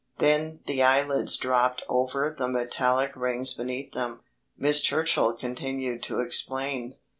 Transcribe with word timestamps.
Then 0.17 0.61
the 0.65 0.81
eyelids 0.81 1.37
dropped 1.37 1.83
over 1.87 2.33
the 2.35 2.47
metallic 2.47 3.15
rings 3.15 3.53
beneath 3.53 3.91
them. 3.91 4.21
Miss 4.57 4.81
Churchill 4.81 5.33
continued 5.33 6.01
to 6.01 6.21
explain. 6.21 6.95